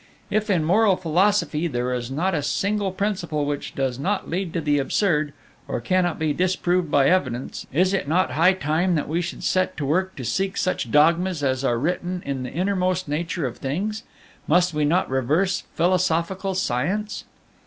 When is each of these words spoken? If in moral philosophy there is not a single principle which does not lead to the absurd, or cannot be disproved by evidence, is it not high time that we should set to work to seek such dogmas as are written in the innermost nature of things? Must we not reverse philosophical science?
If 0.31 0.49
in 0.49 0.63
moral 0.65 0.95
philosophy 0.97 1.67
there 1.67 1.93
is 1.93 2.09
not 2.09 2.33
a 2.33 2.41
single 2.41 2.91
principle 2.91 3.45
which 3.45 3.75
does 3.75 3.99
not 3.99 4.27
lead 4.27 4.51
to 4.53 4.59
the 4.59 4.79
absurd, 4.79 5.31
or 5.67 5.79
cannot 5.79 6.17
be 6.17 6.33
disproved 6.33 6.89
by 6.89 7.07
evidence, 7.07 7.67
is 7.71 7.93
it 7.93 8.07
not 8.07 8.31
high 8.31 8.53
time 8.53 8.95
that 8.95 9.07
we 9.07 9.21
should 9.21 9.43
set 9.43 9.77
to 9.77 9.85
work 9.85 10.15
to 10.15 10.25
seek 10.25 10.57
such 10.57 10.89
dogmas 10.89 11.43
as 11.43 11.63
are 11.63 11.77
written 11.77 12.23
in 12.25 12.41
the 12.41 12.51
innermost 12.51 13.07
nature 13.07 13.45
of 13.45 13.57
things? 13.57 14.01
Must 14.47 14.73
we 14.73 14.85
not 14.85 15.07
reverse 15.07 15.65
philosophical 15.75 16.55
science? 16.55 17.25